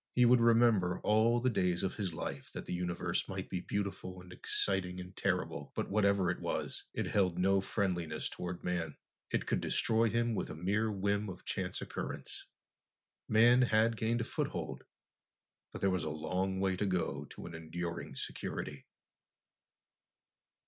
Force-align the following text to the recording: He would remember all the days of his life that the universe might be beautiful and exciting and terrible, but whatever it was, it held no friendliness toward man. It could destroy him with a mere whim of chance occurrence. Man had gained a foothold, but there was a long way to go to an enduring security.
He 0.15 0.25
would 0.25 0.41
remember 0.41 0.99
all 1.03 1.39
the 1.39 1.51
days 1.51 1.83
of 1.83 1.93
his 1.93 2.11
life 2.11 2.51
that 2.53 2.65
the 2.65 2.73
universe 2.73 3.29
might 3.29 3.49
be 3.51 3.59
beautiful 3.61 4.19
and 4.19 4.33
exciting 4.33 4.99
and 4.99 5.15
terrible, 5.15 5.71
but 5.75 5.91
whatever 5.91 6.31
it 6.31 6.39
was, 6.39 6.85
it 6.91 7.05
held 7.05 7.37
no 7.37 7.61
friendliness 7.61 8.27
toward 8.27 8.63
man. 8.63 8.97
It 9.29 9.45
could 9.45 9.61
destroy 9.61 10.09
him 10.09 10.33
with 10.33 10.49
a 10.49 10.55
mere 10.55 10.91
whim 10.91 11.29
of 11.29 11.45
chance 11.45 11.81
occurrence. 11.83 12.47
Man 13.27 13.61
had 13.61 13.95
gained 13.95 14.21
a 14.21 14.23
foothold, 14.23 14.85
but 15.71 15.81
there 15.81 15.91
was 15.91 16.03
a 16.03 16.09
long 16.09 16.59
way 16.59 16.75
to 16.77 16.87
go 16.87 17.25
to 17.25 17.45
an 17.45 17.53
enduring 17.53 18.15
security. 18.15 18.87